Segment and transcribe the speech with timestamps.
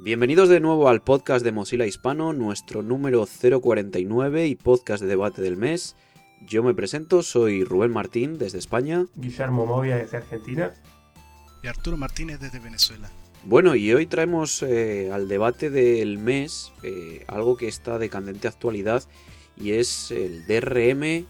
[0.00, 5.42] Bienvenidos de nuevo al podcast de Mozilla Hispano, nuestro número 049 y podcast de debate
[5.42, 5.96] del mes.
[6.46, 9.06] Yo me presento, soy Rubén Martín desde España.
[9.16, 10.72] Guillermo Movia desde Argentina.
[11.64, 13.10] Y Arturo Martínez desde Venezuela.
[13.42, 18.46] Bueno, y hoy traemos eh, al debate del mes eh, algo que está de candente
[18.46, 19.02] actualidad
[19.56, 21.26] y es el DRM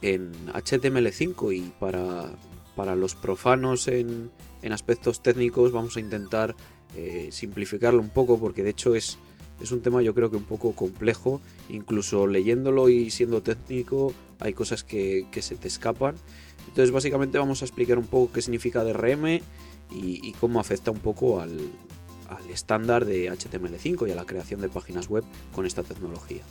[0.00, 2.30] en HTML5 y para,
[2.76, 4.30] para los profanos en,
[4.62, 6.54] en aspectos técnicos vamos a intentar
[6.96, 9.18] eh, simplificarlo un poco porque de hecho es,
[9.60, 14.54] es un tema yo creo que un poco complejo, incluso leyéndolo y siendo técnico hay
[14.54, 16.14] cosas que, que se te escapan.
[16.68, 19.40] Entonces básicamente vamos a explicar un poco qué significa DRM y,
[19.90, 21.58] y cómo afecta un poco al,
[22.28, 26.42] al estándar de HTML5 y a la creación de páginas web con esta tecnología.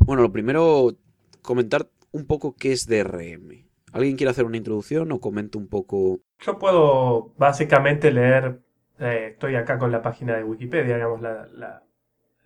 [0.00, 0.96] Bueno, lo primero,
[1.42, 3.64] comentar un poco qué es DRM.
[3.94, 6.18] ¿Alguien quiere hacer una introducción o comento un poco?
[6.40, 8.60] Yo puedo básicamente leer,
[8.98, 11.84] eh, estoy acá con la página de Wikipedia, digamos, la, la,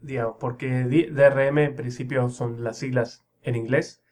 [0.02, 4.04] digamos, porque DRM en principio son las siglas en inglés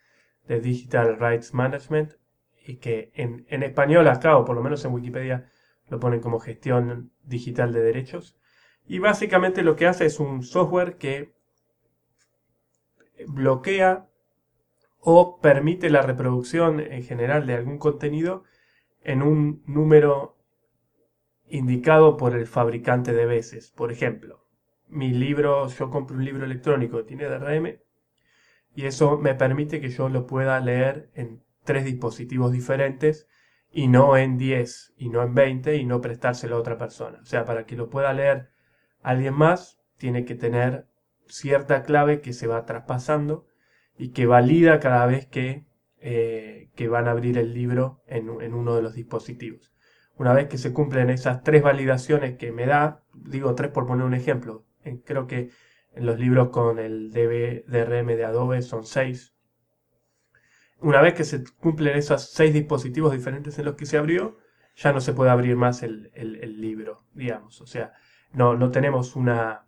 [0.49, 2.15] de Digital Rights Management
[2.67, 5.51] y que en, en español acá, o por lo menos en Wikipedia,
[5.89, 8.39] lo ponen como gestión digital de derechos.
[8.87, 11.35] Y básicamente lo que hace es un software que
[13.27, 14.09] bloquea
[15.01, 18.45] o permite la reproducción en general de algún contenido
[19.03, 20.37] en un número
[21.49, 23.71] indicado por el fabricante de veces.
[23.71, 24.45] Por ejemplo,
[24.89, 27.79] mi libro, yo compro un libro electrónico tiene DRM
[28.75, 33.29] y eso me permite que yo lo pueda leer en tres dispositivos diferentes
[33.71, 37.19] y no en 10 y no en 20 y no prestárselo a otra persona.
[37.23, 38.51] O sea, para que lo pueda leer
[39.03, 40.87] alguien más, tiene que tener
[41.27, 43.47] cierta clave que se va traspasando
[43.99, 45.67] y que valida cada vez que,
[46.01, 49.75] eh, que van a abrir el libro en, en, uno de los dispositivos.
[50.17, 54.07] Una vez que se cumplen esas tres validaciones que me da, digo tres por poner
[54.07, 54.65] un ejemplo,
[55.05, 55.51] creo que
[55.95, 59.35] en los libros con el DB, DRM de Adobe son seis.
[60.81, 64.37] Una vez que se cumplen esos seis dispositivos diferentes en los que se abrió,
[64.77, 67.63] ya no se puede abrir más el, el, el libro, digamos.
[67.63, 67.95] O sea,
[68.33, 69.67] no, no tenemos una,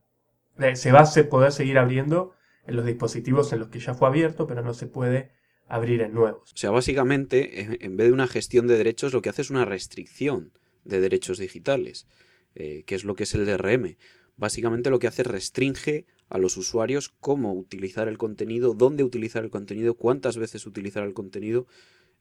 [0.74, 2.34] se va a poder seguir abriendo
[2.68, 5.30] en los dispositivos en los que ya fue abierto, pero no se puede
[5.66, 6.52] abrir en nuevos.
[6.52, 9.64] O sea, básicamente, en vez de una gestión de derechos, lo que hace es una
[9.64, 10.52] restricción
[10.84, 12.06] de derechos digitales,
[12.54, 13.96] eh, que es lo que es el DRM.
[14.36, 19.44] Básicamente lo que hace es restringe a los usuarios cómo utilizar el contenido, dónde utilizar
[19.44, 21.66] el contenido, cuántas veces utilizar el contenido,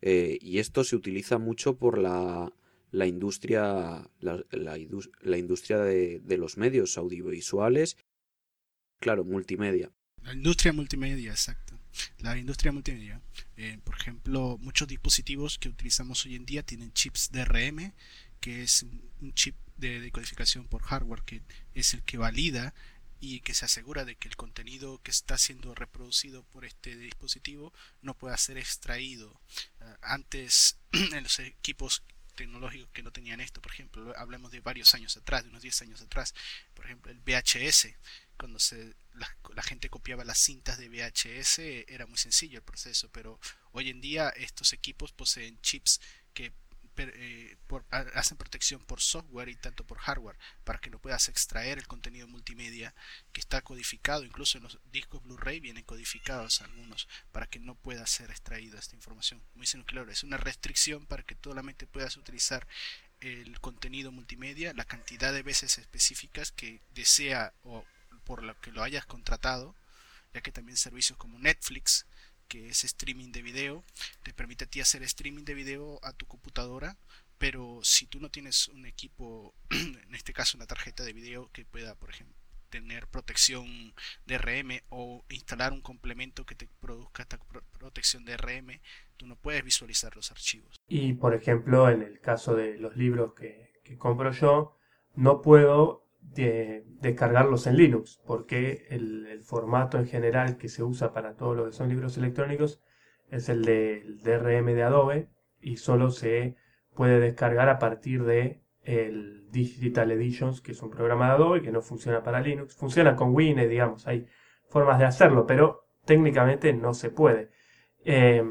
[0.02, 2.54] eh, y esto se utiliza mucho por la,
[2.92, 7.98] la industria, la, industria de los medios audiovisuales
[9.00, 9.92] Claro, multimedia.
[10.24, 11.80] La industria multimedia, exacto.
[12.20, 13.22] La industria multimedia.
[13.56, 17.94] Eh, por ejemplo, muchos dispositivos que utilizamos hoy en día tienen chips DRM,
[18.40, 18.84] que es
[19.22, 21.42] un chip de decodificación por hardware, que
[21.74, 22.74] es el que valida
[23.20, 27.74] y que se asegura de que el contenido que está siendo reproducido por este dispositivo
[28.02, 29.40] no pueda ser extraído.
[29.82, 32.04] Uh, antes, en los equipos
[32.36, 35.82] tecnológicos que no tenían esto, por ejemplo, hablamos de varios años atrás, de unos 10
[35.82, 36.36] años atrás,
[36.76, 37.88] por ejemplo, el VHS,
[38.38, 43.40] cuando se, la, gente copiaba las cintas de VHS era muy sencillo el proceso, pero
[43.72, 46.00] hoy en día estos equipos poseen chips
[46.34, 46.54] que
[47.00, 47.56] eh,
[48.16, 52.28] hacen protección por software y tanto por hardware para que no puedas extraer el contenido
[52.28, 52.96] multimedia
[53.32, 58.08] que está codificado, incluso en los discos Blu-ray vienen codificados algunos para que no pueda
[58.08, 59.44] ser extraída esta información.
[59.54, 62.68] Muy claro, es una restricción para que solamente puedas utilizar
[63.20, 67.86] el contenido multimedia, la cantidad de veces específicas que desea o
[68.28, 69.74] por lo que lo hayas contratado,
[70.34, 72.06] ya que también servicios como Netflix,
[72.50, 73.84] que es streaming de video,
[74.22, 76.98] te permite a ti hacer streaming de video a tu computadora,
[77.38, 81.64] pero si tú no tienes un equipo, en este caso una tarjeta de video que
[81.64, 82.36] pueda, por ejemplo,
[82.70, 83.94] tener protección
[84.26, 87.40] DRM o instalar un complemento que te produzca esta
[87.80, 88.82] protección DRM,
[89.16, 90.76] tú no puedes visualizar los archivos.
[90.90, 94.78] Y por ejemplo, en el caso de los libros que, que compro yo,
[95.16, 101.36] no puedo de descargarlos en Linux, porque el, formato en general que se usa para
[101.36, 102.82] todo lo que son libros electrónicos
[103.30, 105.30] es el del DRM de Adobe
[105.62, 106.56] y solo se
[106.96, 111.72] puede descargar a partir de el Digital Editions, que es un programa de Adobe que
[111.72, 112.76] no funciona para Linux.
[112.76, 114.28] Funciona con Windows, digamos, hay
[114.68, 117.52] formas de hacerlo, pero técnicamente no se puede.
[118.04, 118.44] Eh,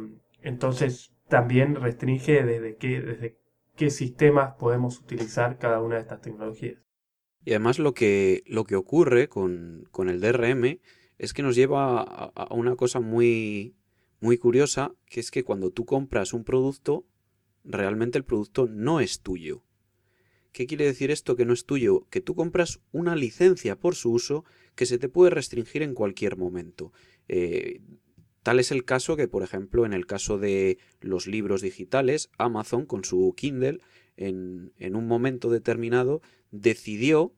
[0.43, 3.39] entonces también restringe desde qué, desde
[3.75, 6.86] qué sistemas podemos utilizar cada una de estas tecnologías.
[7.47, 10.81] Y además lo que, lo que ocurre con, con el DRM
[11.17, 13.77] es que nos lleva a, una cosa muy,
[14.21, 17.07] muy curiosa, que es que cuando tú compras un producto,
[17.63, 19.63] realmente el producto no es tuyo.
[20.51, 22.09] ¿Qué quiere decir esto que no es tuyo?
[22.11, 24.45] Que tú compras una licencia por su uso
[24.75, 26.93] que se te puede restringir en cualquier momento.
[27.29, 27.81] Eh,
[28.43, 32.87] tal es el caso que, por ejemplo, en el caso de los libros digitales, Amazon
[32.87, 33.79] con su Kindle,
[34.17, 37.35] en, un momento determinado, decidió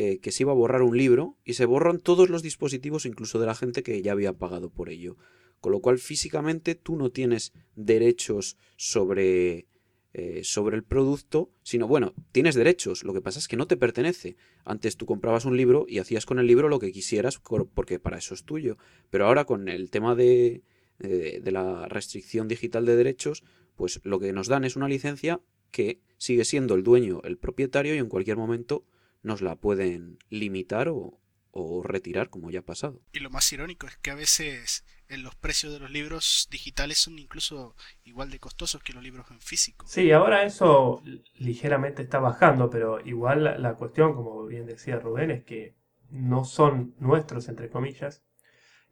[0.00, 3.40] eh, que se iba a borrar un libro y se borran todos los dispositivos, incluso
[3.40, 5.16] de la gente que ya había pagado por ello.
[5.60, 9.66] Con lo cual, físicamente, tú no tienes derechos sobre,
[10.14, 13.76] eh, sobre el producto, sino, bueno, tienes derechos, lo que pasa es que no te
[13.76, 14.36] pertenece.
[14.64, 17.40] Antes tú comprabas un libro y hacías con el libro lo que quisieras,
[17.74, 18.78] porque para eso es tuyo.
[19.10, 20.62] Pero ahora con el tema de,
[21.00, 23.42] de, de la restricción digital de derechos,
[23.74, 27.94] pues lo que nos dan es una licencia que sigue siendo el dueño, el propietario,
[27.94, 28.84] y en cualquier momento
[29.22, 31.20] nos la pueden limitar o,
[31.50, 33.00] o retirar, como ya ha pasado.
[33.12, 36.98] Y lo más irónico es que a veces en los precios de los libros digitales
[36.98, 37.74] son incluso
[38.04, 39.86] igual de costosos que los libros en físico.
[39.88, 41.02] Sí, ahora eso
[41.34, 45.76] ligeramente está bajando, pero igual la, la cuestión, como bien decía Rubén, es que
[46.10, 48.24] no son nuestros, entre comillas.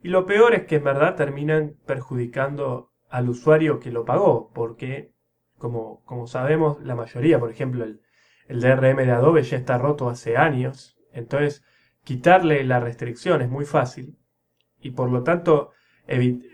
[0.02, 5.12] Y lo peor es que en verdad terminan perjudicando al usuario que lo pagó, porque,
[5.58, 8.00] como, como sabemos, la mayoría, por ejemplo, el,
[8.49, 11.64] el DRM de Adobe ya está roto hace años, entonces
[12.05, 14.17] quitarle la restricción es muy fácil
[14.81, 15.73] y por lo tanto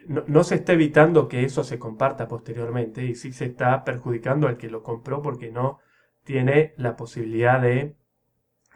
[0.06, 4.56] no, se está evitando que eso se comparta posteriormente y sí se está perjudicando al
[4.56, 5.78] que lo compró porque no
[6.24, 7.94] tiene la posibilidad de,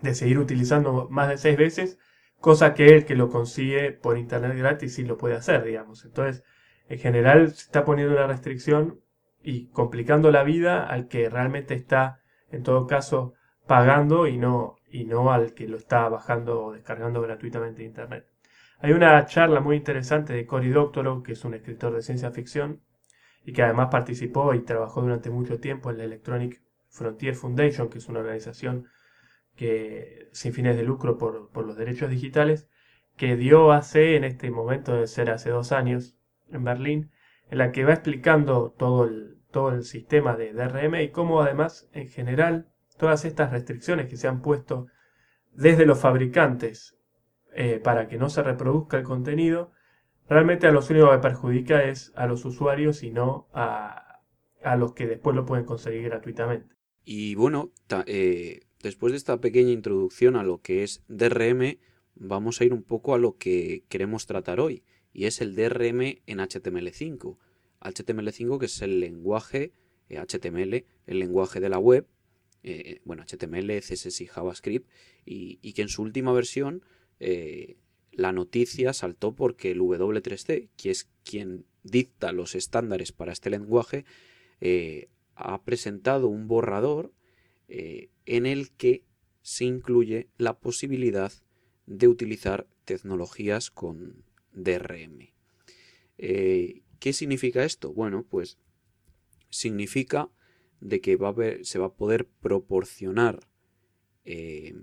[0.03, 1.99] de seguir utilizando más de seis veces,
[2.41, 6.05] cosa que el que lo consigue por internet gratis sí lo puede hacer, digamos.
[6.05, 6.45] Entonces,
[6.89, 9.01] en general se está poniendo una restricción
[9.47, 12.21] y complicando la vida al que realmente está,
[12.51, 13.35] en todo caso,
[13.69, 18.27] pagando y no, y no al que lo está bajando o descargando gratuitamente de Internet.
[18.81, 22.83] Hay una charla muy interesante de Cory Doctorow, que es un escritor de ciencia ficción
[23.45, 27.99] y que además participó y trabajó durante mucho tiempo en la Electronic Frontier Foundation, que
[27.99, 28.89] es una organización
[29.55, 32.69] que, sin fines de lucro por, por los derechos digitales,
[33.17, 36.19] que dio hace, en este momento de ser hace dos años,
[36.51, 37.13] en Berlín,
[37.49, 41.89] en la que va explicando todo el, todo el sistema de DRM y cómo además,
[41.95, 42.69] en general,
[42.99, 44.89] todas estas restricciones que se han puesto
[45.55, 46.99] desde los fabricantes
[47.55, 49.73] eh, para que no se reproduzca el contenido,
[50.29, 54.21] realmente a los únicos que perjudica es a los usuarios y no a,
[54.63, 56.77] a los que después lo pueden conseguir gratuitamente.
[57.03, 57.73] Y bueno,
[58.05, 61.79] eh, después de esta pequeña introducción a lo que es DRM,
[62.15, 66.03] vamos a ir un poco a lo que queremos tratar hoy, y es el DRM
[66.27, 67.39] en HTML5.
[67.81, 69.73] HTML5 que es el lenguaje
[70.09, 72.07] HTML, eh, el lenguaje de la web,
[72.63, 74.89] eh, bueno, HTML, CSS y JavaScript,
[75.25, 76.83] y, que en su última versión
[77.21, 77.77] eh,
[78.13, 84.05] la noticia saltó porque el W3C, que es quien dicta los estándares para este lenguaje,
[84.61, 87.13] eh, ha presentado un borrador
[87.69, 89.03] en el que
[89.43, 91.33] se incluye la posibilidad
[91.87, 95.33] de utilizar tecnologías con DRM.
[96.99, 97.93] ¿Qué significa esto?
[97.93, 98.59] Bueno, pues
[99.51, 100.31] significa
[100.81, 101.19] de que
[101.63, 103.41] se va a poder proporcionar
[104.25, 104.75] eh,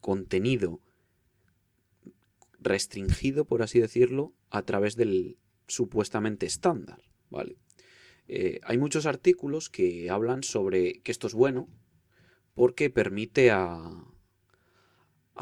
[0.00, 0.80] contenido
[2.58, 7.56] restringido, por así decirlo, a través del supuestamente estándar, ¿vale?
[8.28, 11.68] Eh, hay muchos artículos que hablan sobre que esto es bueno
[12.54, 14.09] porque permite a,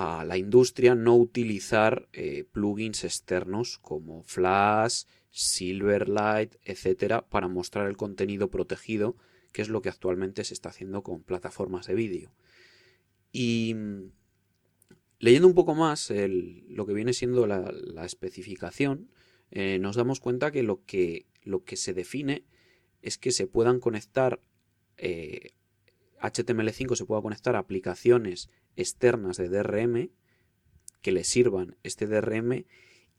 [0.00, 7.96] a la industria no utilizar eh, plugins externos como Flash, Silverlight, etcétera, para mostrar el
[7.96, 9.16] contenido protegido,
[9.50, 12.32] que es lo que actualmente se está haciendo con plataformas de vídeo.
[13.32, 14.12] Y mm,
[15.18, 19.10] leyendo un poco más lo que viene siendo la, especificación,
[19.50, 22.44] eh, nos damos cuenta que lo, que lo que se define
[23.02, 24.40] es que se puedan conectar
[26.20, 30.10] HTML5 eh, se pueda conectar a aplicaciones externas de DRM
[31.02, 32.64] que le sirvan este DRM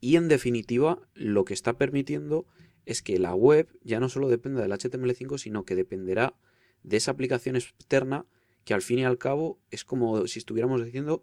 [0.00, 2.46] y en definitiva lo que está permitiendo
[2.86, 6.34] es que la web ya no solo dependa del HTML5 sino que dependerá
[6.82, 8.26] de esa aplicación externa
[8.64, 11.22] que al fin y al cabo es como si estuviéramos diciendo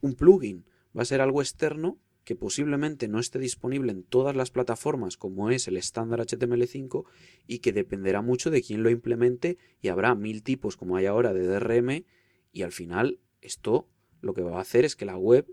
[0.00, 0.64] un plugin.
[0.96, 1.98] Va a ser algo externo
[2.30, 7.04] que posiblemente no esté disponible en todas las plataformas como es el estándar HTML5
[7.48, 11.32] y que dependerá mucho de quién lo implemente y habrá mil tipos como hay ahora
[11.32, 12.04] de DRM
[12.52, 13.88] y al final esto
[14.20, 15.44] lo que va a hacer es que la web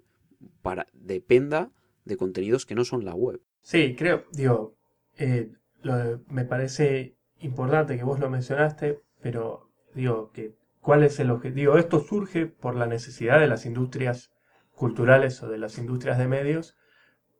[0.61, 1.71] para, dependa
[2.05, 3.41] de contenidos que no son la web.
[3.61, 4.77] Sí, creo, digo,
[5.17, 5.49] eh,
[6.27, 11.79] me parece importante que vos lo mencionaste, pero digo que cuál es el objetivo.
[11.79, 14.29] Esto surge por la necesidad de las industrias
[14.77, 16.77] culturales o de las industrias de medios,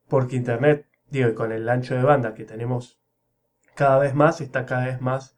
[0.10, 3.00] porque Internet, digo, y con el ancho de banda que tenemos
[3.76, 5.38] cada vez más, está cada vez más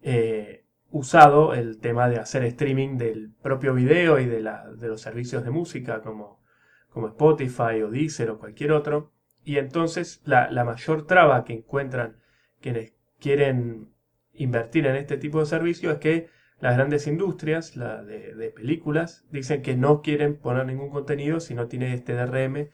[0.00, 5.50] eh, usado el tema de hacer streaming del propio video y de, los servicios de
[5.50, 6.42] música como,
[6.88, 9.12] como Spotify o Deezer o cualquier otro.
[9.44, 12.16] Y entonces la, la mayor traba que encuentran
[12.60, 13.92] quienes quieren
[14.32, 19.62] invertir en este tipo de servicio es que las grandes industrias la de, películas dicen
[19.62, 22.70] que no quieren poner ningún contenido si no tiene este DRM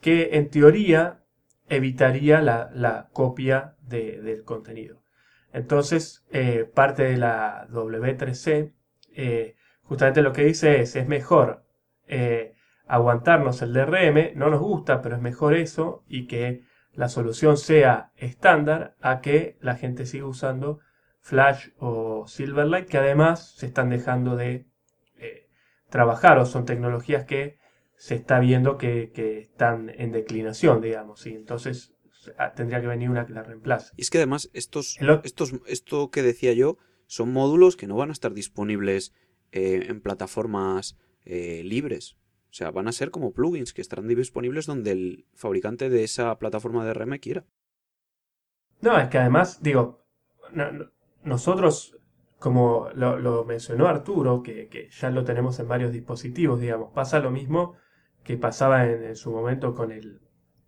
[0.00, 1.24] que en teoría
[1.68, 5.02] evitaría la, copia del contenido.
[5.52, 8.72] Entonces, eh, parte de la W3C
[9.14, 11.64] eh, justamente lo que dice es, es mejor
[12.06, 12.54] eh,
[12.86, 16.62] aguantarnos el DRM, no nos gusta, pero es mejor eso y que
[16.92, 20.80] la solución sea estándar a que la gente siga usando
[21.22, 24.66] Flash o Silverlight, que además se están dejando de
[25.16, 25.48] eh,
[25.88, 27.58] trabajar o son tecnologías que
[27.96, 31.94] se está viendo que, están en declinación, digamos, y entonces
[32.38, 33.92] ah, tendría que venir una que la reemplace.
[33.96, 36.76] Y es que además estos, estos, esto que decía yo
[37.06, 39.14] son módulos que no van a estar disponibles
[39.52, 42.16] eh, en plataformas eh, libres.
[42.50, 46.36] O sea, van a ser como plugins que estarán disponibles donde el fabricante de esa
[46.38, 47.46] plataforma de RM quiera.
[48.80, 50.04] No, es que además, digo,
[51.24, 51.96] nosotros,
[52.38, 57.74] como lo, mencionó Arturo, que, ya lo tenemos en varios dispositivos, digamos, pasa lo mismo
[58.24, 60.20] que pasaba en, su momento con el,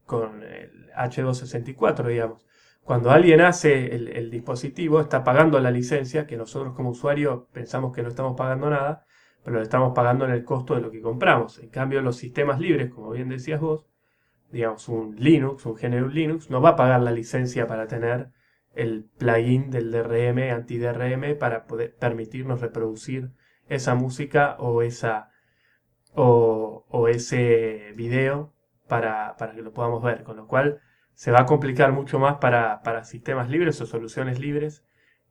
[0.06, 2.46] con el H264, digamos.
[2.82, 7.94] Cuando alguien hace el, el, dispositivo, está pagando la licencia, que nosotros como usuario pensamos
[7.94, 9.06] que no estamos pagando nada,
[9.42, 11.58] pero lo estamos pagando en el costo de lo que compramos.
[11.58, 13.87] En cambio, los sistemas libres, como bien decías vos,
[14.50, 18.30] digamos, un Linux, un GNU Linux, no va a pagar la licencia para tener
[18.75, 23.31] el plugin del DRM, anti-DRM, para poder permitirnos reproducir
[23.69, 25.31] esa música o, esa,
[26.14, 28.52] o, ese video
[28.88, 30.23] para, que lo podamos ver.
[30.25, 30.81] Con lo cual
[31.14, 34.85] se va a complicar mucho más para, sistemas libres o soluciones libres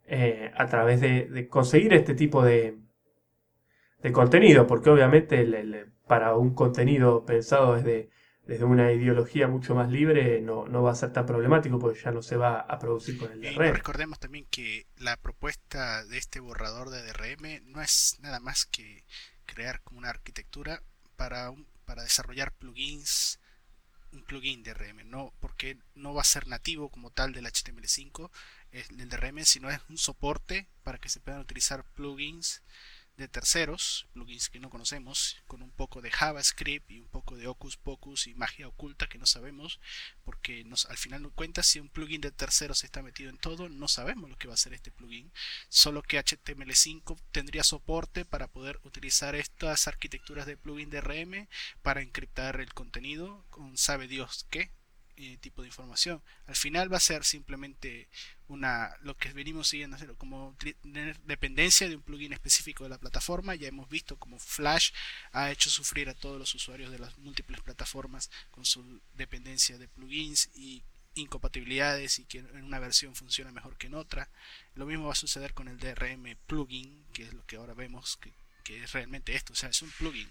[0.06, 2.80] eh, a través de, conseguir este tipo de,
[4.02, 5.46] de contenido, porque obviamente
[6.08, 8.10] para un contenido pensado desde
[8.46, 12.12] desde una ideología mucho más libre no, no, va a ser tan problemático porque ya
[12.12, 13.74] no se va a producir con el DRM.
[13.74, 19.06] recordemos también que la propuesta de este borrador de DRM no es nada más que
[19.46, 20.84] crear como una arquitectura
[21.16, 23.40] para, un, para desarrollar plugins
[24.12, 28.30] un plugin DRM, no porque no va a ser nativo como tal del HTML5
[28.92, 32.62] del DRM, sino es un soporte para que se puedan utilizar plugins
[33.17, 37.48] de terceros, plugins que no conocemos, con un poco de JavaScript y un poco de
[37.48, 39.79] Ocus Pocus y magia oculta que no sabemos,
[40.24, 43.70] porque nos, al final no cuenta si un plugin de terceros está metido en todo,
[43.70, 45.32] no sabemos lo que va a hacer este plugin,
[45.70, 51.48] solo que HTML5 tendría soporte para poder utilizar estas arquitecturas de plugin de RM
[51.82, 53.46] para encriptar el contenido.
[53.50, 54.72] Con sabe Dios qué,
[55.17, 56.22] eh, tipo de información.
[56.48, 58.08] Al final va a ser simplemente
[58.48, 63.55] una lo que venimos siguiendo como tener dependencia de un plugin específico de la plataforma.
[63.55, 64.91] Ya hemos visto como Flash
[65.32, 69.88] ha hecho sufrir a todos los usuarios de las múltiples plataformas con su dependencia de
[69.88, 70.84] plugins y
[71.15, 74.29] incompatibilidades y que en una versión funciona mejor que en otra.
[74.75, 78.17] Lo mismo va a suceder con el DRM plugin, que es lo que ahora vemos
[78.17, 80.29] que que es realmente esto, o sea, es un plugin.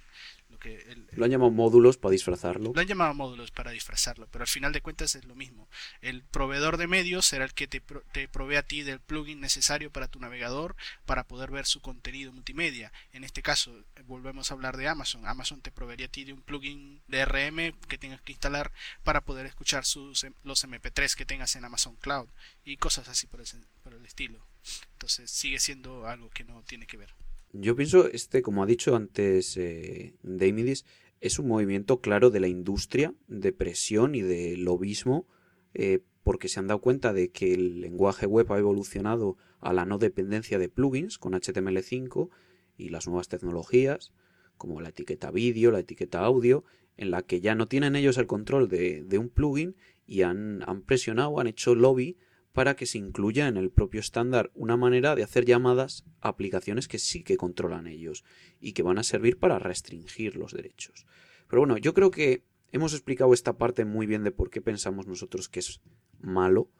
[0.52, 2.72] Lo, que lo han llamado módulos para disfrazarlo.
[2.74, 5.66] Lo han llamado módulos para disfrazarlo, pero al final de cuentas es lo mismo.
[6.02, 7.80] El proveedor de medios será el que te,
[8.12, 12.32] te provee a ti del plugin necesario para tu navegador para poder ver su contenido
[12.32, 12.92] multimedia.
[13.12, 13.74] En este caso,
[14.04, 15.26] volvemos a hablar de Amazon.
[15.26, 18.72] Amazon te proveería a ti de un plugin de RM que tengas que instalar
[19.04, 22.28] para poder escuchar sus, los MP3 que tengas en Amazon Cloud
[22.62, 23.42] y cosas así por,
[23.82, 24.46] por el estilo.
[24.92, 27.14] Entonces sigue siendo algo que no tiene que ver.
[27.52, 30.14] Yo pienso, este, como ha dicho antes eh,
[31.20, 35.26] es un movimiento claro de la industria, de presión y de lobismo,
[35.74, 39.84] eh, porque se han dado cuenta de que el lenguaje web ha evolucionado a la
[39.84, 42.30] no dependencia de plugins con HTML5
[42.78, 44.12] y las nuevas tecnologías,
[44.56, 46.64] como la etiqueta vídeo, la etiqueta audio,
[46.96, 51.38] en la que ya no tienen ellos el control de, un plugin y han presionado,
[51.38, 52.16] han hecho lobby
[52.52, 56.86] para que se incluya en el propio estándar una manera de hacer llamadas a aplicaciones
[56.86, 58.24] que sí que controlan ellos
[58.60, 61.06] y que van a servir para restringir los derechos.
[61.48, 65.06] Pero bueno, yo creo que hemos explicado esta parte muy bien de por qué pensamos
[65.06, 65.80] nosotros que es
[66.20, 66.70] malo,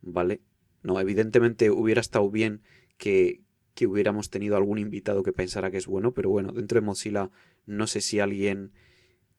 [0.00, 0.40] ¿vale?
[0.82, 2.62] No, evidentemente hubiera estado bien
[2.96, 3.42] que,
[3.74, 7.30] que hubiéramos tenido algún invitado que pensara que es bueno, pero bueno, dentro de Mozilla
[7.66, 8.72] no sé si alguien...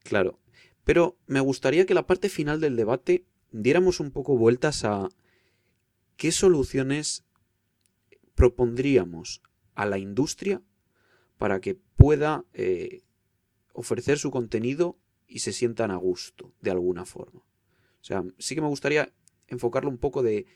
[0.04, 0.38] Claro.
[0.84, 5.08] Pero me gustaría que la parte final del debate diéramos un poco vueltas a
[6.22, 7.24] ¿qué soluciones
[8.36, 9.42] propondríamos
[9.74, 10.62] a la industria
[11.36, 13.02] para que pueda eh,
[13.72, 17.40] ofrecer su contenido y se sientan a gusto de alguna forma?
[17.40, 19.12] O sea, sí que me gustaría
[19.48, 20.46] enfocarlo un poco de,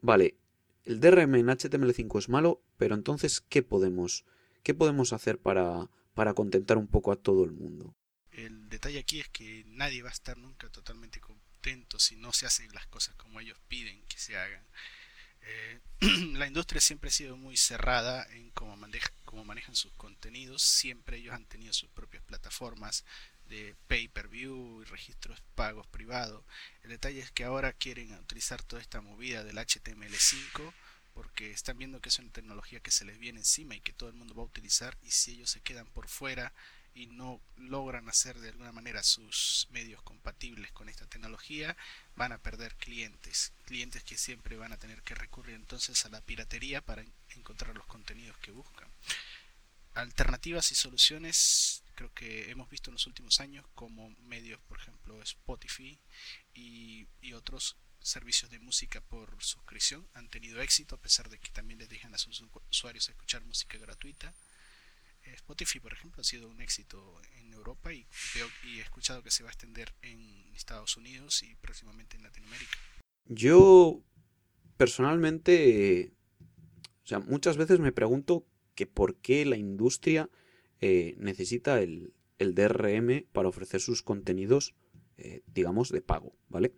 [0.00, 0.36] vale,
[0.84, 4.24] el DRM en HTML5 es malo, pero entonces, ¿qué podemos,
[4.64, 7.94] qué podemos hacer para, para contentar un poco a todo el mundo?
[8.32, 11.20] El detalle aquí es que nadie va a estar nunca totalmente
[11.98, 14.64] si no se hacen las cosas como ellos piden que se hagan.
[15.42, 15.80] Eh,
[16.34, 18.76] la industria siempre ha sido muy cerrada en cómo,
[19.24, 20.62] cómo manejan sus contenidos.
[20.62, 23.04] Siempre ellos han tenido sus propias plataformas
[23.48, 26.44] de pay-per-view y registros pagos privados.
[26.82, 30.72] El detalle es que ahora quieren utilizar toda esta movida del HTML5
[31.12, 34.08] porque están viendo que es una tecnología que se les viene encima y que todo
[34.08, 36.54] el mundo va a utilizar y si ellos se quedan por fuera
[36.94, 41.76] y no logran hacer de alguna manera sus medios compatibles con esta tecnología,
[42.16, 46.20] van a perder clientes, clientes que siempre van a tener que recurrir entonces a la
[46.20, 48.88] piratería para encontrar los contenidos que buscan.
[49.94, 55.20] Alternativas y soluciones creo que hemos visto en los últimos años como medios, por ejemplo,
[55.22, 55.98] Spotify
[56.54, 61.78] y, otros servicios de música por suscripción han tenido éxito a pesar de que también
[61.78, 64.34] les dejan a sus usuarios escuchar música gratuita.
[65.34, 68.06] Spotify, por ejemplo, ha sido un éxito en Europa y,
[68.64, 72.78] he escuchado que se va a extender en Estados Unidos y próximamente en Latinoamérica.
[73.26, 74.02] Yo
[74.76, 76.12] personalmente,
[77.04, 80.30] o sea, muchas veces me pregunto que por qué la industria
[80.80, 84.74] eh, necesita el, DRM para ofrecer sus contenidos,
[85.16, 86.74] eh, digamos, de pago, ¿vale?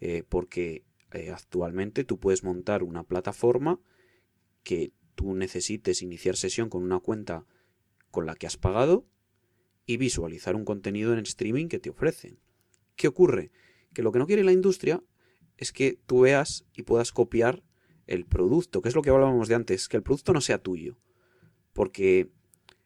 [0.00, 0.84] Eh, porque
[1.32, 3.80] actualmente tú puedes montar una plataforma
[4.62, 7.44] que tú necesites iniciar sesión con una cuenta
[8.10, 9.06] con la que has pagado
[9.86, 12.38] y visualizar un contenido en streaming que te ofrecen.
[12.96, 13.50] ¿Qué ocurre?
[13.94, 15.02] Que lo que no quiere la industria
[15.56, 17.62] es que tú veas y puedas copiar
[18.06, 20.98] el producto, que es lo que hablábamos de antes, que el producto no sea tuyo.
[21.72, 22.30] Porque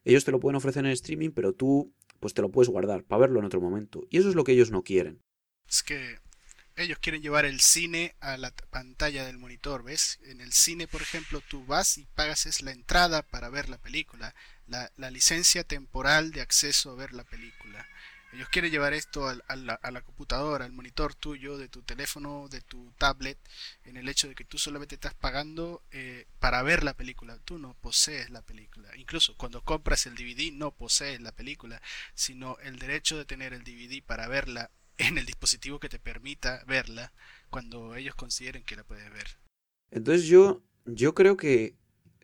[0.04, 3.20] ellos te lo pueden ofrecer en streaming, pero tú pues te lo puedes guardar para
[3.20, 4.02] verlo en otro momento.
[4.08, 5.22] Y eso es lo que ellos no quieren.
[5.68, 6.18] Es que
[6.76, 10.18] ellos quieren llevar el cine a la pantalla del monitor, ¿ves?
[10.24, 14.34] En el cine, por ejemplo, tú vas y pagas la entrada para ver la película,
[14.66, 17.86] la, licencia temporal de acceso a ver la película.
[18.32, 22.92] Ellos quieren llevar esto a, la, computadora, al monitor tuyo, de tu teléfono, de tu
[22.98, 23.38] tablet,
[23.84, 27.38] en el hecho de que tú solamente estás pagando eh, para ver la película.
[27.44, 28.88] Tú no posees la película.
[28.96, 31.80] Incluso cuando compras el DVD no posees la película,
[32.14, 36.64] sino el derecho de tener el DVD para verla en el dispositivo que te permita
[36.66, 37.12] verla
[37.50, 39.38] cuando ellos consideren que la puedes ver.
[39.90, 41.76] Entonces yo, yo creo que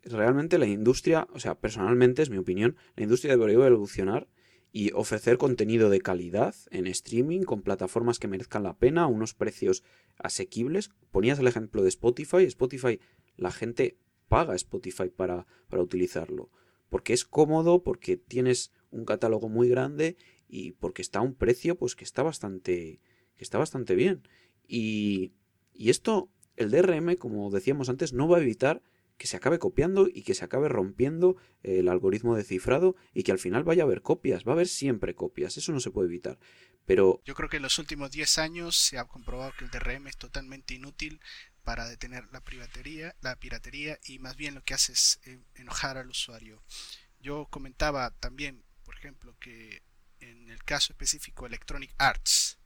[0.05, 4.29] realmente la industria, o sea, personalmente es mi opinión, la industria debería evolucionar
[4.73, 9.35] y ofrecer contenido de calidad en streaming con plataformas que merezcan la pena a unos
[9.35, 9.83] precios
[10.17, 10.91] asequibles.
[11.11, 12.45] Ponías el ejemplo de Spotify.
[12.45, 13.01] Spotify,
[13.37, 16.51] la gente paga Spotify para, para utilizarlo.
[16.89, 20.17] Porque es cómodo, porque tienes un catálogo muy grande
[20.49, 23.01] y porque está a un precio pues que está bastante
[23.37, 24.23] que está bastante bien
[24.67, 25.33] y,
[25.73, 28.83] y esto el DRM como decíamos antes no va a evitar
[29.21, 33.33] que se acabe copiando y que se acabe rompiendo el algoritmo de cifrado y que
[33.33, 36.09] al final vaya a haber copias, va a haber siempre copias, eso no se puede
[36.09, 36.39] evitar.
[36.87, 40.07] Pero yo creo que en los últimos 10 años se ha comprobado que el DRM
[40.07, 41.21] es totalmente inútil
[41.65, 45.99] para detener la piratería, la piratería y más bien lo que hace es eh, enojar
[45.99, 46.63] al usuario.
[47.21, 49.83] Yo comentaba también, por ejemplo, que
[50.21, 52.59] en el caso específico Electronic Arts.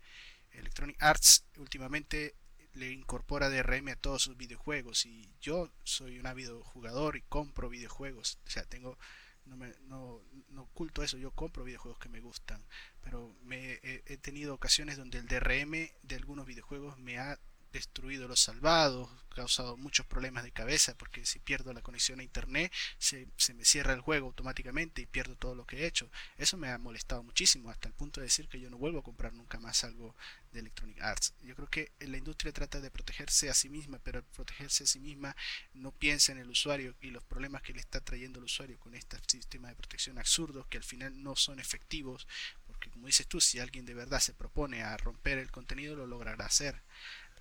[0.53, 2.37] Electronic Arts últimamente
[2.75, 7.69] le incorpora DRM a todos sus videojuegos y yo soy un ávido jugador y compro
[7.69, 8.39] videojuegos.
[8.47, 8.99] O sea, tengo
[9.47, 12.65] no, me, no, no, oculto eso, yo compro videojuegos que me gustan,
[13.03, 17.39] pero me, he, he, tenido ocasiones donde el DRM de algunos videojuegos me ha
[17.75, 22.73] destruido los salvados, causado muchos problemas de cabeza porque si pierdo la conexión a internet
[22.99, 26.09] se, se, me cierra el juego automáticamente y pierdo todo lo que he hecho.
[26.39, 29.03] Eso me ha molestado muchísimo hasta el punto de decir que yo no vuelvo a
[29.03, 30.15] comprar nunca más algo
[30.53, 31.35] de Electronic Arts.
[31.43, 34.87] Yo creo que la industria trata de protegerse a sí misma, pero al protegerse a
[34.87, 35.37] sí misma
[35.75, 38.95] no piensa en el usuario y los problemas que le está trayendo el usuario con
[38.95, 42.29] este sistema de protección absurdos que al final no son efectivos
[42.67, 46.07] porque como dices tú, si alguien de verdad se propone a romper el contenido lo
[46.07, 46.83] logrará hacer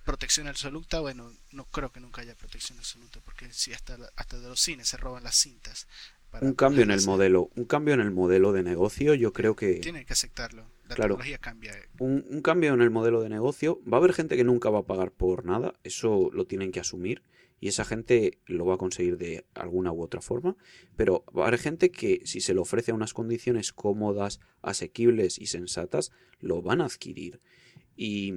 [0.04, 4.48] protección absoluta, bueno, no creo que nunca haya protección absoluta, porque si hasta, hasta de
[4.48, 5.88] los cines se roban las cintas.
[6.40, 9.74] un cambio en el modelo, un cambio en el modelo de negocio, yo creo que...
[9.76, 11.72] Tienen que aceptarlo, la tecnología cambia.
[11.98, 14.80] Un, un cambio en el modelo de negocio, va a haber gente que nunca va
[14.80, 17.22] a pagar por nada, eso lo tienen que asumir,
[17.60, 20.54] y esa gente lo va a conseguir de alguna u otra forma,
[20.96, 25.38] pero va a haber gente que si se le ofrece a unas condiciones cómodas, asequibles
[25.38, 27.40] y sensatas, lo van a adquirir.
[27.96, 28.34] Y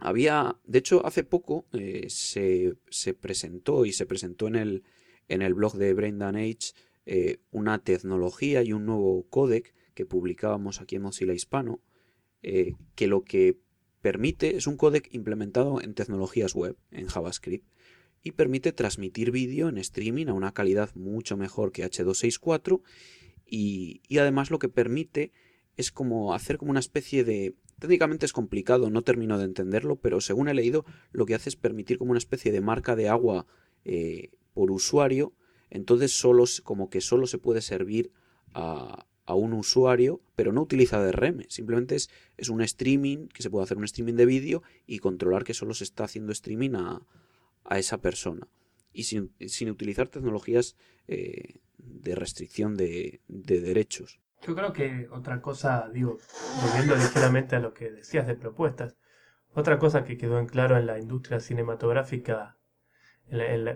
[0.00, 4.82] había, de hecho, hace poco eh, se, se, presentó y se presentó en el,
[5.28, 6.72] en el blog de Brendan Age
[7.06, 11.80] eh, una tecnología y un nuevo códec que publicábamos aquí en Mozilla Hispano,
[12.42, 13.58] eh, que lo que
[14.00, 17.66] permite es un códec implementado en tecnologías web, en JavaScript,
[18.22, 22.80] y permite transmitir vídeo en streaming a una calidad mucho mejor que H264
[23.46, 25.32] y, y además lo que permite
[25.76, 30.20] es como hacer como una especie de Técnicamente es complicado, no termino de entenderlo, pero
[30.20, 33.46] según he leído, lo que hace es permitir como una especie de marca de agua
[33.84, 35.32] eh, por usuario.
[35.70, 38.12] Entonces solo, como que solo se puede servir
[38.54, 41.46] a, a un usuario, pero no utiliza DRM.
[41.48, 45.44] Simplemente es, es, un streaming, que se puede hacer un streaming de vídeo y controlar
[45.44, 47.02] que solo se está haciendo streaming a,
[47.64, 48.48] a esa persona.
[48.92, 50.76] Y sin, sin utilizar tecnologías
[51.08, 54.20] eh, de restricción de, de, derechos.
[54.46, 56.18] Yo creo que otra cosa, digo,
[56.62, 58.96] volviendo ligeramente a lo que decías de propuestas,
[59.54, 62.56] otra cosa que quedó en claro en la industria cinematográfica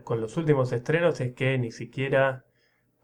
[0.05, 2.45] con los últimos estrenos es que ni siquiera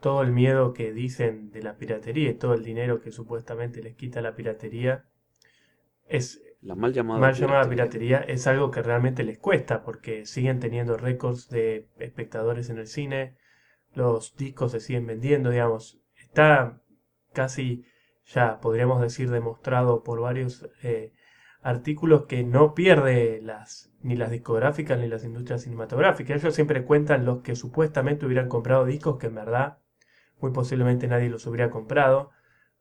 [0.01, 3.95] todo el miedo que dicen de la piratería y todo el dinero que supuestamente les
[3.95, 5.07] quita la piratería
[6.07, 7.69] es la mal llamada, piratería.
[7.69, 12.87] piratería es algo que realmente les cuesta porque siguen teniendo récords de espectadores en el
[12.87, 13.37] cine,
[13.95, 16.83] los discos se siguen vendiendo, digamos, está
[17.35, 17.85] casi
[18.27, 21.13] ya podríamos decir demostrado por varios eh,
[21.61, 26.43] artículos que no pierde las ni las discográficas ni las industrias cinematográficas.
[26.43, 29.79] Ellos siempre cuentan los que supuestamente hubieran comprado discos que en verdad
[30.41, 32.31] muy posiblemente nadie los hubiera comprado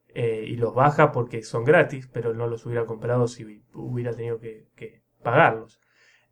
[0.09, 4.39] eh, y los baja porque son gratis, pero no los hubiera comprado si hubiera tenido
[4.39, 5.79] que, pagarlos.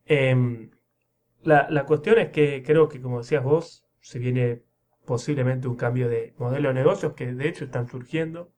[0.06, 0.72] Em,
[1.42, 4.64] la, la cuestión es que creo que, como decías vos, se viene
[5.12, 8.54] posiblemente un cambio de modelo de negocios que de hecho están surgiendo,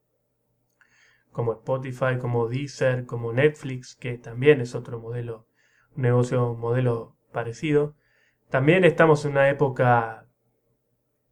[1.31, 5.47] como Spotify, como Deezer, como Netflix, que también es otro modelo,
[5.95, 7.95] un negocio, modelo parecido.
[8.51, 10.27] También estamos en una época,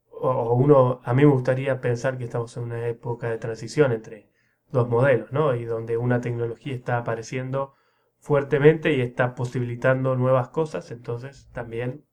[0.10, 4.31] o uno, a mí me gustaría pensar que estamos en una época de transición entre
[4.71, 5.53] dos modelos, ¿no?
[5.53, 7.75] Y donde una tecnología está apareciendo
[8.17, 12.07] fuertemente y está posibilitando nuevas cosas, entonces también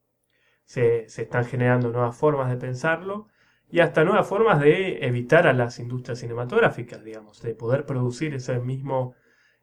[0.69, 3.29] se, están generando nuevas formas de pensarlo
[3.71, 8.59] y hasta nuevas formas de evitar a las industrias cinematográficas, digamos, de poder producir ese
[8.61, 9.15] mismo,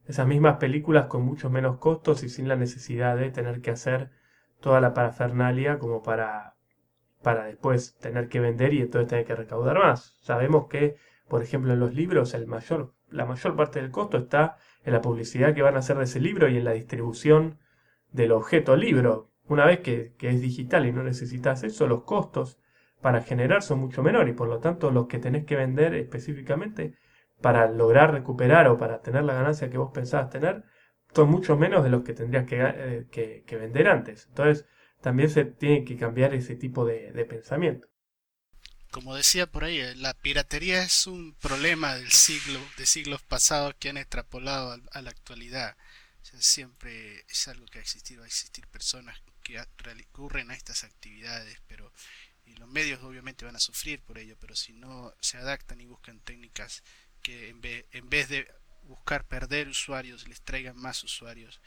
[0.08, 4.10] esas mismas películas con muchos menos costos y sin la necesidad de tener que hacer
[4.60, 6.56] toda la parafernalia como para,
[7.22, 10.18] para después tener que vender y entonces tener que recaudar más.
[10.22, 10.96] Sabemos que,
[11.28, 12.36] por ejemplo, en los libros
[13.10, 16.20] la mayor parte del costo está en la publicidad que van a hacer de ese
[16.20, 17.60] libro y en la distribución
[18.12, 19.35] del objeto libro.
[19.48, 22.58] Una vez que, es digital y no necesitas eso, los costos
[23.02, 26.98] para generar son mucho menores y por lo tanto los que tenés que vender específicamente
[27.42, 30.64] para lograr recuperar o para tener la ganancia que vos pensabas tener
[31.14, 34.26] son mucho menos de los que tendrías que, eh, que, vender antes.
[34.30, 34.66] Entonces
[35.02, 37.88] también se tiene que cambiar ese tipo de, pensamiento.
[38.92, 43.90] Como decía por ahí, la piratería es un problema del siglo, de siglos pasados que
[43.90, 45.78] han extrapolado a, la actualidad.
[46.40, 51.62] siempre es algo que ha existido, va a existir personas que recurren a estas actividades,
[51.68, 51.94] pero
[52.46, 55.86] y los medios obviamente van a sufrir por ello, pero si no se adaptan y
[55.86, 56.84] buscan técnicas
[57.22, 58.48] que en vez, en vez de
[58.84, 61.60] buscar perder usuarios les traigan más usuarios,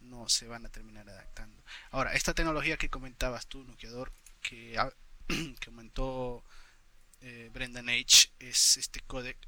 [0.00, 1.62] no se van a terminar adaptando.
[1.90, 4.78] Ahora, esta tecnología que comentabas tú, Nukeador, que,
[5.26, 6.44] que comentó
[7.22, 9.38] eh, Brendan H, es este códec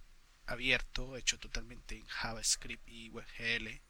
[0.46, 3.80] abierto, hecho totalmente en JavaScript y WebGL,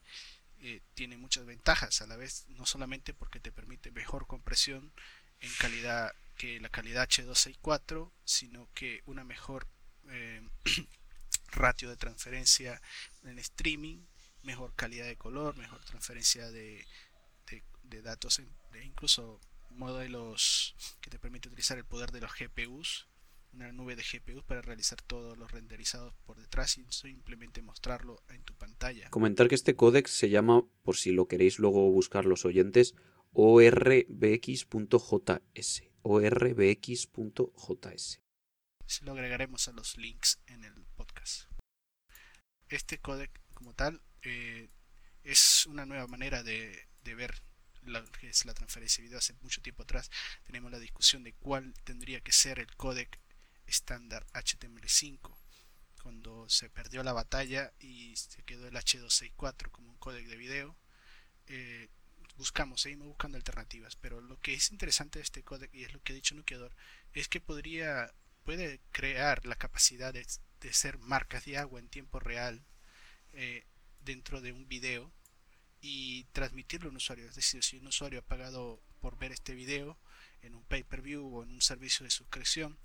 [0.61, 4.93] eh, tiene muchas ventajas a la vez, no solamente porque te permite mejor compresión
[5.41, 9.67] en calidad que la calidad H264, sino que una mejor
[10.09, 10.49] eh,
[11.53, 12.81] ratio de transferencia
[13.25, 14.05] en streaming,
[14.43, 16.87] mejor calidad de color, mejor transferencia de,
[17.83, 18.41] de, datos,
[18.73, 19.41] de incluso
[19.71, 23.09] modelos que te permite utilizar el poder de los GPUs
[23.53, 28.43] una nube de GPU para realizar todos los renderizados por detrás y simplemente mostrarlo en
[28.45, 29.11] tu pantalla.
[29.11, 32.95] Comentar que este códec se llama, por si lo queréis luego buscar los oyentes,
[33.33, 34.69] orbx.js.
[36.03, 37.01] orbx.js.
[39.03, 41.51] Lo agregaremos a los links en el podcast.
[42.69, 44.71] Este códec como tal eh,
[45.25, 47.43] es una nueva manera de, de ver
[47.83, 49.19] la, que es la transferencia de video.
[49.19, 50.11] Hace mucho tiempo atrás
[50.45, 53.21] tenemos la discusión de cuál tendría que ser el códec
[53.69, 55.37] estándar HTML5
[56.03, 60.77] cuando se perdió la batalla y se quedó el H264 como un códec de video.
[61.47, 61.89] Eh,
[62.37, 66.01] buscamos, seguimos buscando alternativas pero lo que es interesante de este códec y es lo
[66.03, 66.75] que ha dicho Nukeador
[67.13, 68.13] es que podría
[68.45, 70.27] puede crear la capacidad de,
[70.61, 72.65] de ser marcas de agua en tiempo real
[73.33, 73.67] eh,
[74.01, 75.13] dentro de un video
[75.81, 77.29] y transmitirlo a un usuario.
[77.29, 79.99] Es decir, si un usuario ha pagado por ver este video
[80.43, 82.79] en un pay-per-view o en un servicio de suscripción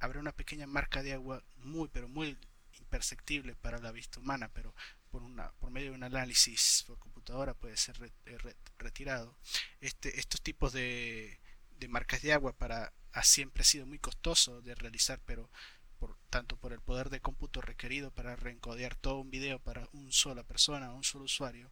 [0.00, 2.36] habrá una pequeña marca de agua muy pero muy
[2.78, 4.74] imperceptible para la vista humana, pero
[5.10, 8.38] por, una, por medio de un análisis por computadora puede ser eh,
[8.78, 9.36] retirado.
[9.80, 11.40] Este, estos tipos de,
[11.78, 15.50] de marcas de agua para siempre ha sido muy costoso de realizar, pero
[15.98, 20.12] por, tanto por el poder de cómputo requerido para reencodear todo un video para una
[20.12, 21.70] sola persona, un solo usuario,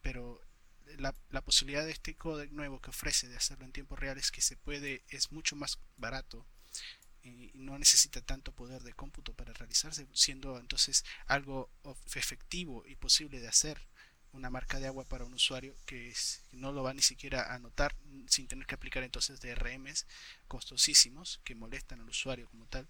[0.00, 0.40] pero
[0.98, 4.32] la, la, posibilidad de este código nuevo que ofrece de hacerlo en tiempo real es
[4.32, 6.46] que se puede, es mucho más barato
[7.54, 11.70] no necesita tanto poder de cómputo para realizarse, siendo entonces algo
[12.14, 13.86] efectivo y posible de hacer
[14.32, 16.14] una marca de agua para un usuario que
[16.52, 17.96] no lo va ni siquiera a notar
[18.28, 20.06] sin tener que aplicar entonces DRMs
[20.46, 22.88] costosísimos que molestan al usuario como tal.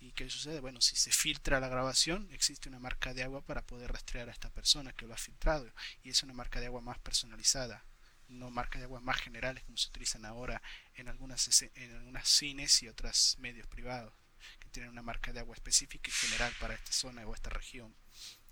[0.00, 0.60] ¿Y qué sucede?
[0.60, 4.32] Bueno, si se filtra la grabación, existe una marca de agua para poder rastrear a
[4.32, 7.84] esta persona que lo ha filtrado y es una marca de agua más personalizada
[8.32, 10.62] no marcas de agua más generales como se utilizan ahora
[10.94, 14.12] en algunas, en algunas cines y otros medios privados
[14.58, 17.94] que tienen una marca de agua específica y general para esta zona o esta región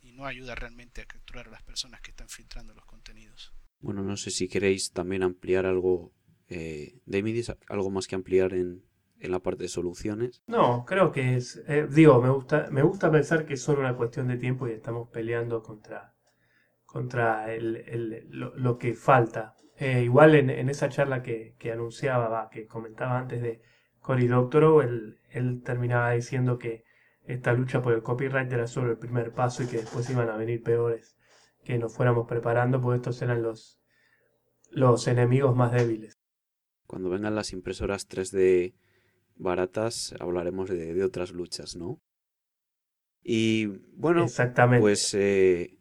[0.03, 3.53] y no ayuda realmente a capturar a las personas que están filtrando los contenidos.
[3.81, 6.13] Bueno, no sé si queréis también ampliar algo,
[6.49, 8.85] eh, David, algo más que ampliar en,
[9.21, 10.43] en la parte de soluciones.
[10.47, 13.97] No, creo que es, eh, digo, me gusta, me gusta pensar que es solo una
[13.97, 16.15] cuestión de tiempo y estamos peleando contra,
[16.85, 19.57] contra el, el, lo, que falta.
[19.81, 23.63] Eh, igual en, en, esa charla que, que anunciaba, que comentaba antes de
[24.01, 26.85] Cory Doctorow, él, él terminaba diciendo que
[27.25, 30.37] esta lucha por el copyright era solo el primer paso y que después iban a
[30.37, 31.17] venir peores,
[31.65, 33.81] que nos fuéramos preparando, porque estos eran los,
[34.71, 36.19] los enemigos más débiles.
[36.87, 38.75] Cuando vengan las impresoras 3D
[39.37, 42.03] baratas, hablaremos de, de otras luchas, ¿no?
[43.23, 43.67] Y
[43.97, 44.81] bueno, Exactamente.
[44.83, 45.79] pues eh,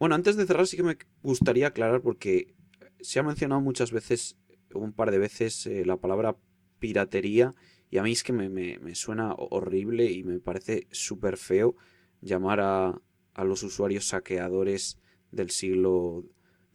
[0.00, 2.57] bueno, antes de cerrar sí que me gustaría aclarar porque
[3.00, 4.36] se ha mencionado muchas veces,
[4.74, 6.36] un par de veces, eh, la palabra
[6.78, 7.54] piratería
[7.90, 11.76] y a mí es que me, me, me suena horrible y me parece súper feo
[12.20, 13.00] llamar a,
[13.34, 14.98] a, los usuarios saqueadores
[15.30, 16.24] del siglo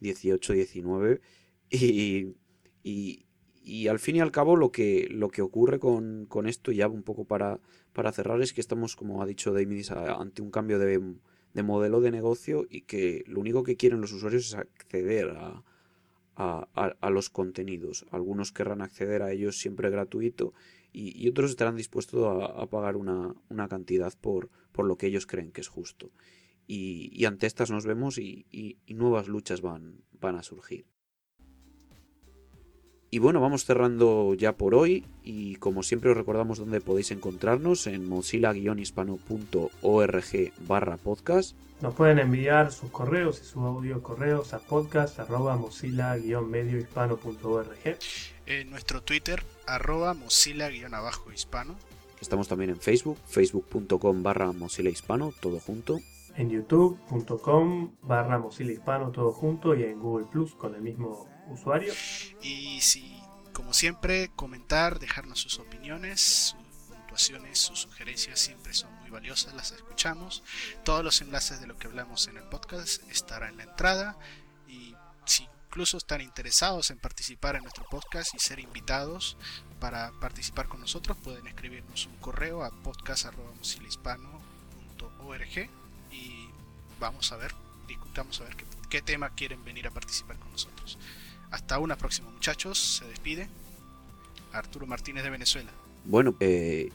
[0.01, 1.21] XVIII-XIX
[1.69, 2.35] y,
[2.83, 3.25] y,
[3.63, 6.87] y, al fin y al cabo lo que, lo que ocurre con, con esto, ya
[6.87, 7.59] un poco para,
[7.93, 10.99] para cerrar, es que estamos, como ha dicho David, ante un cambio de,
[11.53, 15.63] de modelo de negocio y que lo único que quieren los usuarios es acceder a,
[16.35, 18.05] a, los contenidos.
[18.11, 20.53] Algunos querrán acceder a ellos siempre gratuito
[20.91, 25.51] y, otros estarán dispuestos a, pagar una, una, cantidad por, por lo que ellos creen
[25.51, 26.11] que es justo.
[26.67, 30.85] Y, y ante estas nos vemos y, y, nuevas luchas van, van a surgir.
[33.13, 37.85] Y bueno, vamos cerrando ya por hoy y como siempre os recordamos dónde podéis encontrarnos
[37.85, 41.55] en mozilla-hispano.org barra podcast.
[41.79, 47.99] Nos pueden enviar sus correos y sus audio correos a podcast arroba mozilla-mediohispano.org.
[48.47, 51.75] En nuestro Twitter arroba mozilla-hispano.
[52.19, 55.99] Estamos también en Facebook, facebook.com barra mozilla hispano, todo junto.
[56.35, 61.93] En youtube.com barra mozilla hispano, todo junto y en Google Plus con el mismo usuario.
[62.41, 63.21] Y si,
[63.53, 69.71] como siempre, comentar, dejarnos sus opiniones, sus puntuaciones, sus sugerencias siempre son muy valiosas, las
[69.71, 70.43] escuchamos.
[70.83, 74.17] Todos los enlaces de lo que hablamos en el podcast estarán en la entrada.
[74.67, 79.37] Y si incluso están interesados en participar en nuestro podcast y ser invitados
[79.79, 83.33] para participar con nosotros, pueden escribirnos un correo a podcast.org
[86.11, 86.49] y
[86.99, 87.55] vamos a ver,
[87.87, 90.99] discutamos a ver qué, qué tema quieren venir a participar con nosotros.
[91.53, 92.97] Hasta una próxima, muchachos.
[92.97, 93.47] Se despide
[94.53, 95.69] Arturo Martínez de Venezuela.
[96.03, 96.91] Bueno, eh,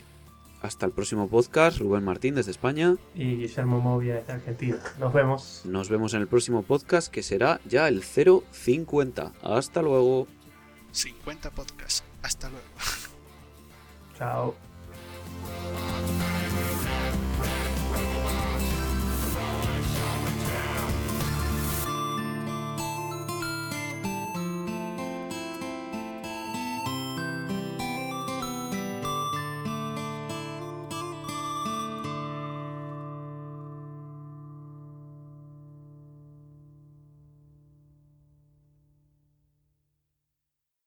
[0.63, 1.79] hasta el próximo podcast.
[1.79, 2.97] Rubén Martín desde España.
[3.15, 4.79] Y Guillermo Movia desde Argentina.
[4.99, 5.63] Nos vemos.
[5.65, 9.33] Nos vemos en el próximo podcast que será ya el 050.
[9.43, 10.27] Hasta luego.
[10.91, 12.03] 50 podcasts.
[12.23, 12.67] Hasta luego.
[14.19, 14.57] Chao.